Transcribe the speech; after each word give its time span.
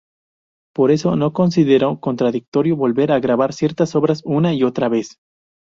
Por 0.73 0.89
eso 0.89 1.15
no 1.15 1.31
considero 1.31 1.99
contradictorio 1.99 2.75
volver 2.75 3.11
a 3.11 3.19
grabar 3.19 3.53
ciertas 3.53 3.93
obras 3.95 4.23
una 4.25 4.51
y 4.51 4.63
otra 4.63 4.89
vez. 4.89 5.19